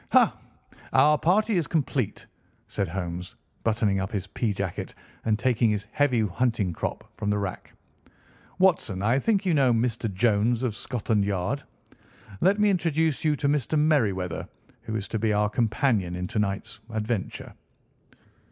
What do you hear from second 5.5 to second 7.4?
his heavy hunting crop from the